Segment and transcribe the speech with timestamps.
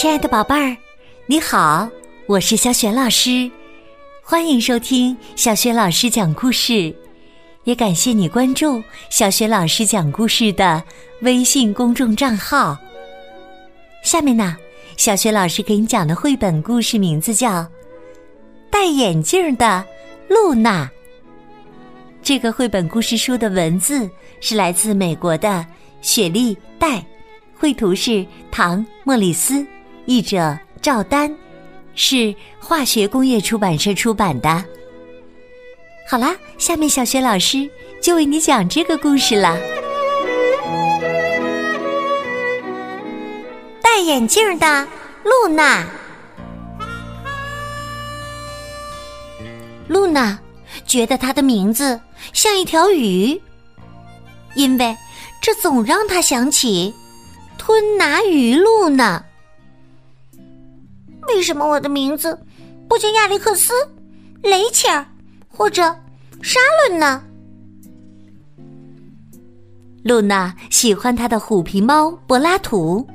[0.00, 0.74] 亲爱的宝贝儿，
[1.26, 1.86] 你好，
[2.24, 3.50] 我是小雪老师，
[4.22, 6.96] 欢迎收听小雪老师讲故事，
[7.64, 10.82] 也感谢你关注小雪老师讲故事的
[11.20, 12.78] 微信公众账号。
[14.02, 14.56] 下面呢，
[14.96, 17.50] 小雪老师给你讲的绘本故事名字叫
[18.70, 19.84] 《戴眼镜的
[20.28, 20.84] 露娜》。
[22.22, 24.08] 这个绘本故事书的文字
[24.40, 25.66] 是来自美国的
[26.00, 27.04] 雪莉戴，
[27.54, 29.62] 绘图是唐莫里斯。
[30.10, 31.32] 译者赵丹，
[31.94, 34.64] 是化学工业出版社出版的。
[36.08, 37.70] 好啦，下面小学老师
[38.02, 39.56] 就为你讲这个故事了。
[43.80, 44.88] 戴眼镜的
[45.22, 45.86] 露娜，
[49.86, 50.36] 露娜
[50.84, 52.00] 觉得她的名字
[52.32, 53.40] 像一条鱼，
[54.56, 54.96] 因为
[55.40, 56.92] 这总让她想起
[57.56, 59.24] 吞拿鱼露呢。
[61.28, 62.38] 为什么我的名字
[62.88, 63.72] 不叫亚历克斯、
[64.42, 65.06] 雷切尔
[65.48, 65.82] 或者
[66.42, 67.22] 沙伦呢？
[70.02, 73.06] 露娜喜欢她的虎皮猫柏拉图，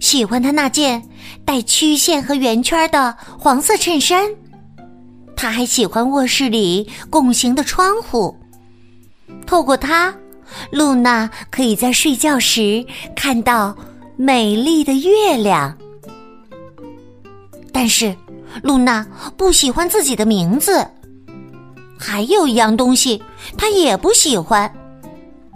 [0.00, 1.00] 喜欢他那件
[1.44, 4.28] 带曲线和圆圈的黄色衬衫。
[5.36, 8.36] 她还喜欢卧室里拱形的窗户，
[9.46, 10.14] 透过它，
[10.70, 13.74] 露娜可以在睡觉时看到
[14.16, 15.78] 美丽的月亮。
[17.72, 18.14] 但是，
[18.62, 20.86] 露娜不喜欢自己的名字。
[21.98, 23.22] 还有一样东西，
[23.58, 24.72] 她也不喜欢，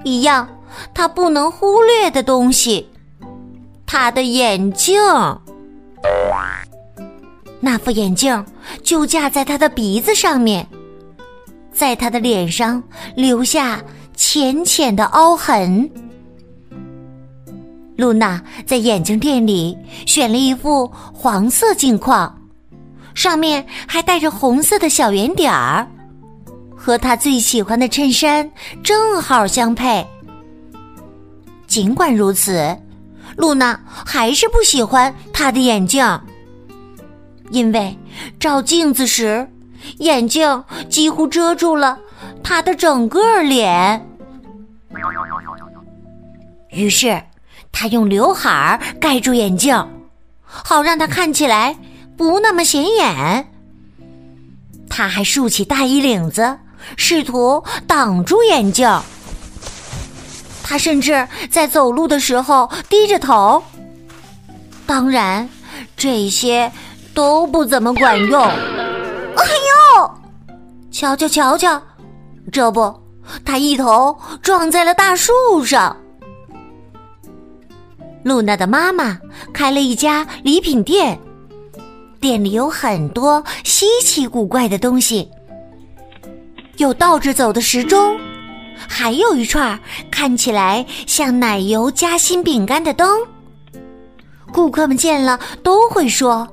[0.04, 0.48] 一样
[0.92, 2.86] 她不能忽略的东西——
[3.86, 5.00] 她的眼镜。
[7.60, 8.44] 那副眼镜
[8.82, 10.66] 就架在她的鼻子上面，
[11.72, 12.82] 在她的脸上
[13.16, 13.82] 留下
[14.14, 15.90] 浅浅的凹痕。
[17.96, 22.42] 露娜在眼镜店里选了一副黄色镜框，
[23.14, 25.86] 上面还带着红色的小圆点儿，
[26.74, 28.50] 和她最喜欢的衬衫
[28.82, 30.04] 正好相配。
[31.68, 32.76] 尽管如此，
[33.36, 36.04] 露娜还是不喜欢她的眼镜，
[37.50, 37.96] 因为
[38.40, 39.48] 照镜子时，
[39.98, 41.96] 眼镜几乎遮住了
[42.42, 44.04] 她的整个脸。
[46.70, 47.22] 于是。
[47.76, 49.76] 他用刘海儿盖住眼镜，
[50.46, 51.76] 好让他看起来
[52.16, 53.48] 不那么显眼。
[54.88, 56.56] 他还竖起大衣领子，
[56.96, 58.88] 试图挡住眼镜。
[60.62, 63.62] 他甚至在走路的时候低着头。
[64.86, 65.48] 当然，
[65.96, 66.70] 这些
[67.12, 68.40] 都不怎么管用。
[68.40, 69.44] 哎
[69.98, 70.10] 呦！
[70.92, 71.82] 瞧瞧瞧瞧，
[72.52, 73.02] 这不，
[73.44, 75.32] 他一头撞在了大树
[75.64, 75.96] 上。
[78.24, 79.20] 露娜的妈妈
[79.52, 81.20] 开了一家礼品店，
[82.18, 85.28] 店里有很多稀奇古怪的东西，
[86.78, 88.18] 有倒着走的时钟，
[88.88, 89.78] 还有一串
[90.10, 93.20] 看起来像奶油夹心饼干的灯。
[94.50, 96.48] 顾客们见了都会说：“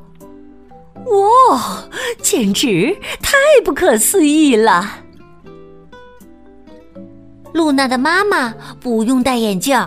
[1.08, 1.88] 哇，
[2.22, 4.98] 简直太不可思议了！”
[7.54, 9.80] 露娜的妈妈不用戴眼镜。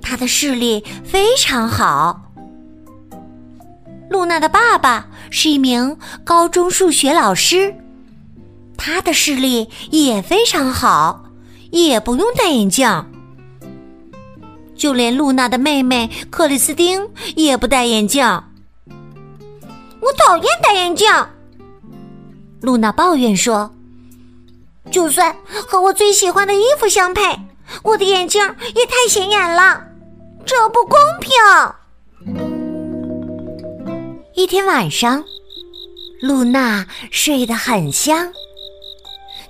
[0.00, 2.22] 他的视力非常好。
[4.10, 7.74] 露娜的爸爸是一名高中数学老师，
[8.76, 11.24] 他的视力也非常好，
[11.70, 13.06] 也不用戴眼镜。
[14.74, 18.26] 就连露娜的妹妹克里斯汀也不戴眼镜。
[20.00, 21.08] 我讨厌戴眼镜，
[22.60, 23.72] 露娜抱怨说
[24.90, 27.22] ：“就算和我最喜欢的衣服相配。”
[27.82, 28.42] 我的眼镜
[28.74, 29.82] 也太显眼了，
[30.44, 31.30] 这不公平。
[34.34, 35.22] 一天晚上，
[36.20, 38.32] 露娜睡得很香，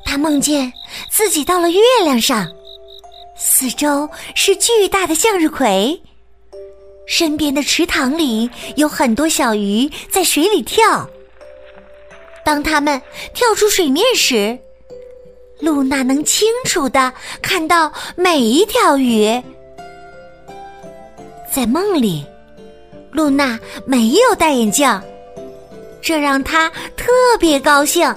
[0.04, 0.72] 她梦见
[1.10, 2.46] 自己到了月亮上，
[3.36, 6.00] 四周是巨大的向日葵，
[7.06, 11.08] 身边的池塘里有很多小鱼在水里跳。
[12.44, 13.00] 当它们
[13.34, 14.58] 跳出水面时，
[15.62, 19.40] 露娜能清楚的看到每一条鱼。
[21.54, 22.26] 在梦里，
[23.12, 23.56] 露娜
[23.86, 25.00] 没有戴眼镜，
[26.02, 28.08] 这让她特别高兴。
[28.10, 28.16] 哦，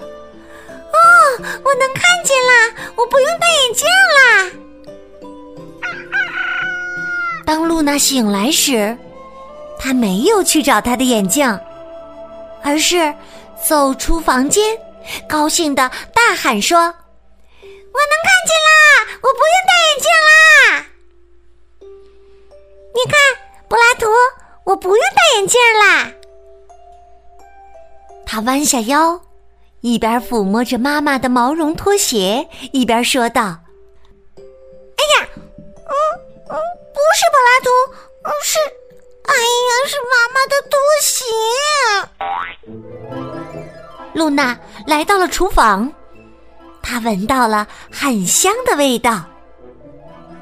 [1.38, 2.74] 我能看见啦！
[2.96, 3.86] 我不用戴眼镜
[4.18, 4.52] 啦！
[7.46, 8.98] 当露娜醒来时，
[9.78, 11.48] 她没有去找她的眼镜，
[12.64, 13.14] 而是
[13.64, 14.64] 走出房间，
[15.30, 16.92] 高兴的大喊说。
[17.96, 18.70] 我能看见啦！
[19.24, 20.32] 我不用戴眼镜啦！
[22.94, 23.16] 你看，
[23.70, 24.06] 柏拉图，
[24.66, 26.12] 我不用戴眼镜啦。
[28.26, 29.22] 他弯下腰，
[29.80, 33.42] 一边抚摸着妈妈的毛绒拖鞋，一边说道
[34.98, 35.94] ：“哎呀，嗯
[36.50, 36.60] 嗯，
[36.94, 37.70] 不是柏拉图，
[38.24, 38.60] 嗯是，
[39.24, 41.24] 哎呀，是妈妈的拖鞋。”
[44.14, 44.58] 露娜
[44.88, 45.94] 来到了厨房，
[46.88, 49.24] 他闻到了很香的味道。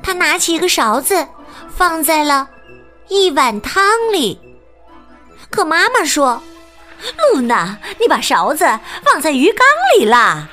[0.04, 1.25] 他拿起一个勺子，
[1.74, 2.50] 放在了
[3.07, 3.81] 一碗汤
[4.12, 4.38] 里。
[5.50, 6.44] 可妈妈说。
[7.34, 8.66] 露娜，你把勺子
[9.04, 9.66] 放在鱼缸
[9.98, 10.48] 里啦！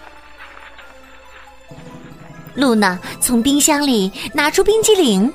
[2.55, 5.33] 露娜从冰箱里拿出冰激凌，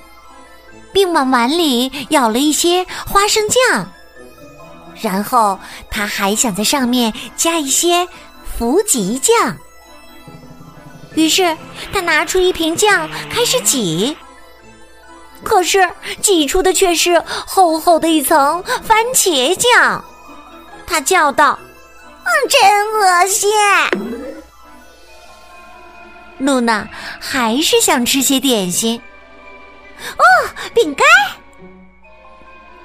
[0.91, 3.89] 并往碗里舀了一些花生酱，
[5.01, 5.57] 然后
[5.89, 8.05] 她还想在上面加一些
[8.57, 9.55] 伏吉酱。
[11.15, 11.55] 于是
[11.93, 14.17] 他拿出一瓶酱开始挤，
[15.43, 15.89] 可是
[16.21, 20.03] 挤出的却是厚厚的一层番茄酱。
[20.85, 21.57] 他叫道
[22.23, 23.49] ：“嗯，真恶心！”
[26.37, 26.85] 露娜
[27.19, 29.01] 还是想吃些点心。
[30.17, 30.23] 哦，
[30.73, 31.07] 饼干！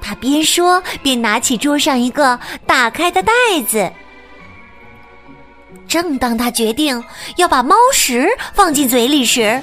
[0.00, 3.32] 他边说边拿起桌上一个打开的袋
[3.68, 3.92] 子。
[5.88, 7.02] 正当他决定
[7.36, 9.62] 要把猫食放进嘴里时，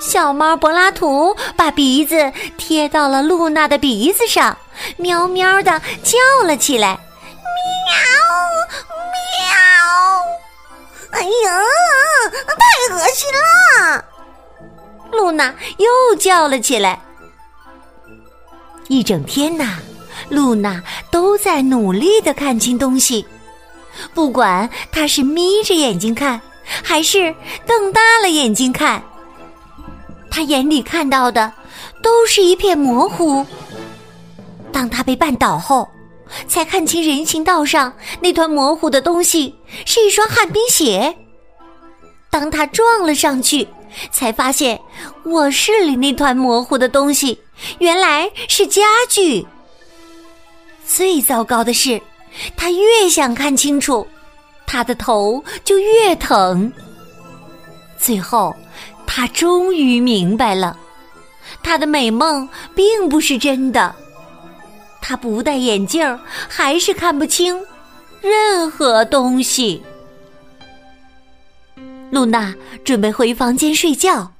[0.00, 4.56] 小猫柏拉图把鼻子贴到了露娜的鼻子上，
[4.96, 6.98] 喵喵的叫了起来。
[7.86, 7.94] 喵！
[11.10, 11.20] 喵！
[11.20, 11.60] 哎呀，
[12.46, 14.04] 太恶心了！
[15.12, 17.00] 露娜又叫了起来。
[18.88, 19.78] 一整天呐，
[20.28, 23.26] 露娜都在努力的看清东西，
[24.12, 26.40] 不管他是眯着眼睛看，
[26.82, 27.34] 还是
[27.66, 29.02] 瞪大了眼睛看，
[30.30, 31.52] 他眼里看到的
[32.02, 33.44] 都是一片模糊。
[34.72, 35.88] 当他被绊倒后。
[36.48, 39.54] 才看清人行道上那团模糊的东西
[39.84, 41.14] 是一双旱冰鞋。
[42.30, 43.68] 当他撞了上去，
[44.10, 44.80] 才发现
[45.26, 47.38] 卧室里那团模糊的东西
[47.78, 49.46] 原来是家具。
[50.84, 52.00] 最糟糕的是，
[52.56, 54.06] 他越想看清楚，
[54.66, 56.72] 他的头就越疼。
[57.98, 58.54] 最后，
[59.06, 60.76] 他终于明白了，
[61.62, 63.94] 他的美梦并不是真的。
[65.00, 67.60] 他不戴眼镜还是看不清
[68.20, 69.82] 任何东西。
[72.10, 72.54] 露娜
[72.84, 74.30] 准备回房间睡觉，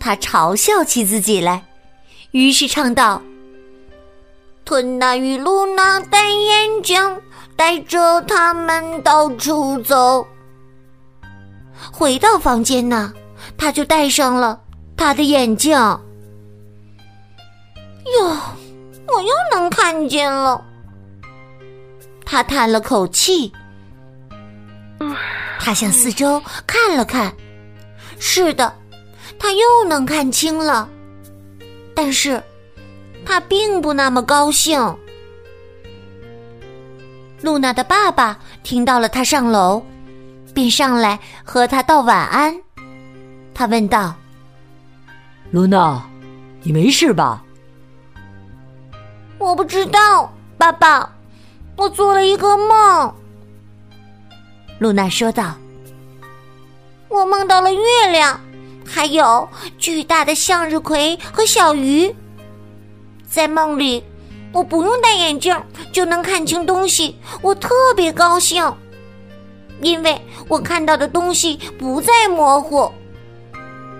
[0.00, 1.64] 她嘲笑起自己来，
[2.32, 3.22] 于是唱道
[4.68, 7.00] ：“吞娜与露娜戴眼镜，
[7.56, 10.28] 带着他们到处走。”
[11.90, 13.10] 回到房间呢，
[13.56, 14.60] 他就戴上了
[14.94, 15.72] 他的眼镜。
[15.72, 15.98] 哟。
[19.10, 20.62] 我又能看见了，
[22.26, 23.50] 他叹了口气。
[25.58, 27.34] 他向四周看了看，
[28.18, 28.70] 是的，
[29.38, 30.86] 他又能看清了。
[31.94, 32.42] 但是，
[33.28, 34.96] 他并不那么高兴。
[37.42, 39.82] 露娜的爸爸听到了他上楼，
[40.54, 42.58] 便上来和他道晚安。
[43.54, 44.14] 他问道
[45.52, 46.02] ：“露娜，
[46.62, 47.44] 你没事吧？”
[49.36, 51.12] 我不知道，爸爸，
[51.76, 53.14] 我做了一个梦。
[54.78, 55.54] 露娜说道
[57.08, 58.40] ：“我梦到了月亮，
[58.86, 62.12] 还有巨大的向日葵和小鱼。
[63.30, 64.02] 在梦里，
[64.52, 65.54] 我不用戴眼镜
[65.92, 68.74] 就能看清东西，我特别高兴，
[69.80, 72.90] 因为我看到的东西不再模糊。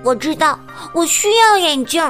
[0.02, 0.58] 我知道
[0.92, 2.02] 我需要眼镜。”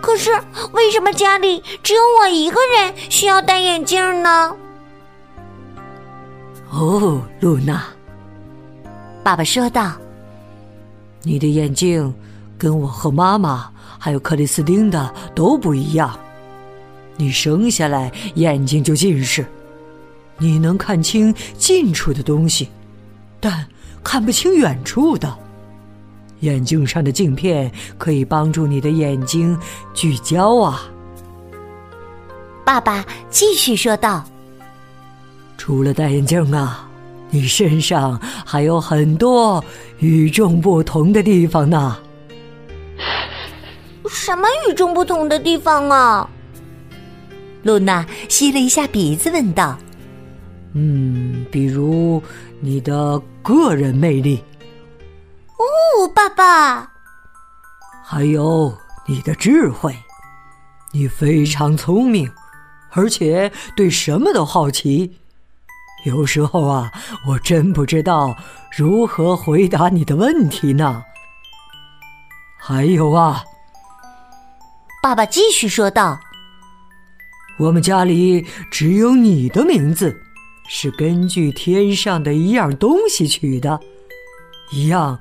[0.00, 0.30] 可是，
[0.72, 4.54] 为什么家里只有我一个人需要戴眼镜呢？
[6.70, 7.84] 哦，露娜，
[9.24, 9.92] 爸爸说道
[11.24, 12.14] ：“你的眼镜
[12.58, 16.18] 跟我和妈妈还有克里斯汀的都不一样。
[17.16, 19.46] 你生下来眼睛就近视，
[20.36, 22.68] 你能看清近处的东西，
[23.40, 23.66] 但
[24.04, 25.32] 看不清远处的。”
[26.40, 29.58] 眼镜上的镜片可以帮助你的眼睛
[29.92, 30.82] 聚焦啊！
[32.64, 34.24] 爸爸继续说道
[35.58, 36.88] ：“除了戴眼镜啊，
[37.30, 39.64] 你身上还有很多
[39.98, 41.96] 与众不同的地方呢。”
[44.10, 46.28] 什么与众不同的地方啊？
[47.62, 49.76] 露娜吸了一下鼻子，问道
[50.74, 52.22] ：“嗯，比如
[52.60, 54.42] 你的个人魅力。”
[55.58, 56.88] 哦，爸爸，
[58.04, 58.72] 还有
[59.06, 59.94] 你的智慧，
[60.92, 62.30] 你非常聪明，
[62.92, 65.18] 而且对什么都好奇。
[66.04, 66.92] 有时候啊，
[67.26, 68.36] 我真不知道
[68.76, 71.02] 如何回答你的问题呢。
[72.56, 73.42] 还有啊，
[75.00, 76.18] 爸爸继续说道
[77.58, 80.20] ：“我们家里只有你的名字，
[80.68, 83.78] 是根据天上的一样东西取的，
[84.72, 85.18] 一样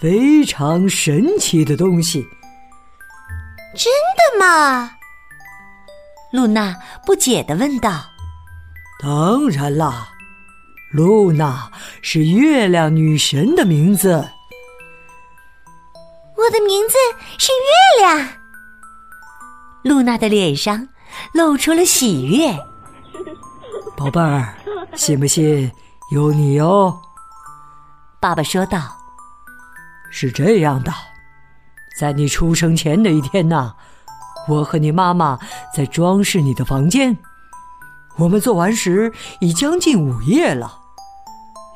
[0.00, 2.26] 非常神奇的东西。”
[3.76, 4.92] 真的吗？
[6.32, 8.06] 露娜不解的问道。
[9.02, 10.08] “当然啦。”
[10.90, 11.70] 露娜
[12.00, 14.26] 是月亮女神的名字。
[16.34, 16.94] 我的名字
[17.36, 18.26] 是月亮。
[19.88, 20.88] 露娜的脸上
[21.32, 22.54] 露出了喜悦。
[23.96, 24.54] 宝贝儿，
[24.94, 25.72] 信不信
[26.12, 26.94] 有你哦？
[28.20, 28.96] 爸爸说道。
[30.10, 30.92] 是这样的，
[31.98, 33.74] 在你出生前的一天呐，
[34.48, 35.38] 我和你妈妈
[35.74, 37.16] 在装饰你的房间。
[38.16, 40.78] 我们做完时已将近午夜了，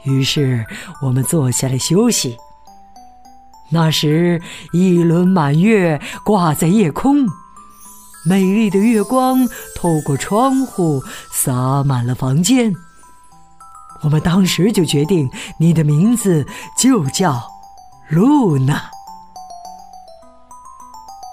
[0.05, 0.65] 于是
[1.03, 2.37] 我们坐下来休息。
[3.71, 4.41] 那时
[4.73, 7.27] 一轮满月挂在夜空，
[8.25, 11.03] 美丽的月光透过窗户
[11.33, 12.73] 洒满了房间。
[14.03, 17.43] 我们当时就决定你的名字就叫
[18.09, 18.91] 露娜。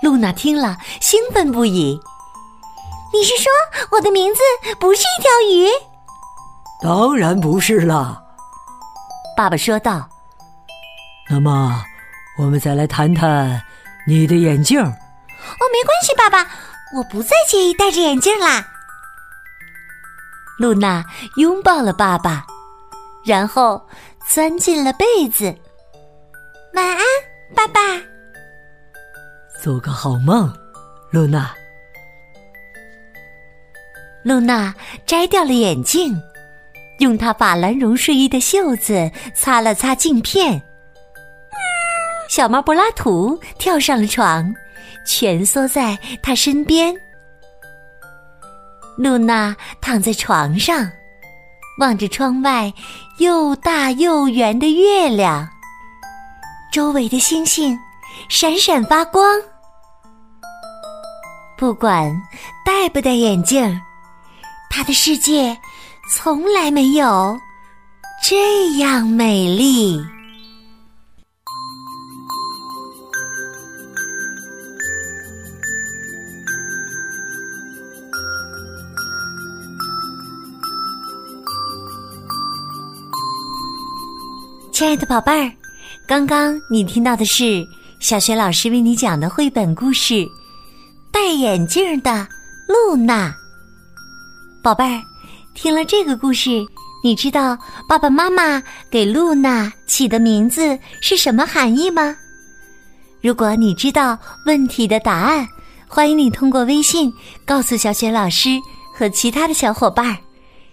[0.02, 2.00] 露娜听了兴奋不已。
[3.12, 3.52] 你是说
[3.92, 4.40] 我的名字
[4.80, 5.68] 不是一条鱼？
[6.82, 8.24] 当然不是了，
[9.36, 10.08] 爸爸说道。
[11.30, 11.84] 那么，
[12.38, 13.62] 我们再来谈谈
[14.08, 14.80] 你的眼镜。
[14.80, 16.50] 哦，没关系，爸爸，
[16.96, 18.66] 我不再介意戴着眼镜啦。
[20.58, 21.06] 露娜
[21.38, 22.46] 拥抱了爸爸，
[23.26, 23.82] 然后
[24.28, 25.56] 钻进了被子。
[26.74, 27.00] 晚安，
[27.56, 27.80] 爸爸。
[29.62, 30.54] 做个好梦，
[31.12, 31.52] 露娜。
[34.24, 34.74] 露娜
[35.06, 36.14] 摘掉了眼镜，
[37.00, 40.62] 用她法兰绒睡衣的袖子擦了擦镜片。
[42.30, 44.54] 小猫柏拉图跳上了床，
[45.10, 46.96] 蜷缩在他身边。
[48.96, 50.88] 露娜躺在床上，
[51.80, 52.72] 望着窗外
[53.18, 55.50] 又大又圆的月亮，
[56.72, 57.76] 周围的星星
[58.30, 59.26] 闪闪发光。
[61.58, 62.16] 不管
[62.64, 63.82] 戴不戴眼镜。
[64.72, 65.58] 他的世界
[66.12, 67.36] 从来没有
[68.24, 70.00] 这样美丽。
[84.80, 85.52] 亲爱的宝贝儿，
[86.08, 87.68] 刚刚你听到的是
[88.00, 90.14] 小学老师为你讲的绘本故事
[91.12, 92.26] 《戴眼镜的
[92.66, 93.28] 露娜》。
[94.64, 95.02] 宝贝儿，
[95.54, 96.66] 听了这个故事，
[97.04, 97.58] 你知道
[97.90, 102.16] 爸爸妈妈给露娜起的名字是什么含义吗？
[103.22, 105.46] 如果你知道问题的答案，
[105.90, 107.14] 欢迎你通过微信
[107.46, 108.52] 告诉小雪老师
[108.96, 110.18] 和其他的小伙伴。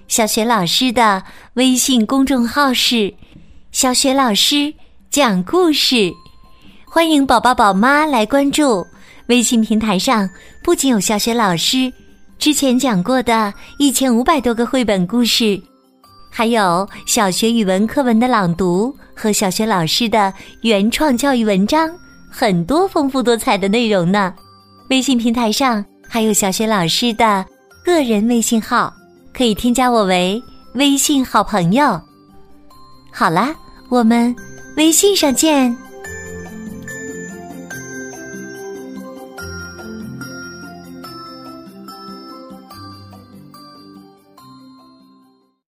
[0.06, 3.12] 小雪老师的微信公众号是
[3.76, 4.72] “小雪老师
[5.10, 6.10] 讲故事”，
[6.88, 8.82] 欢迎宝宝宝妈来关注。
[9.26, 10.26] 微信平台上
[10.64, 11.92] 不仅有小雪老师。
[12.38, 15.60] 之前讲过的一千五百多个绘本故事，
[16.32, 21.94] 还有小学语文课文的朗读和小学老师的原创教育文章，
[22.30, 24.32] 很多丰富多彩的内容呢。
[24.88, 27.44] 微信平台上还有小学老师的
[27.84, 28.90] 个人微信号，
[29.34, 30.42] 可以添加我为
[30.76, 32.00] 微信好朋友。
[33.12, 33.54] 好啦，
[33.88, 34.34] 我们
[34.76, 35.85] 微信上见。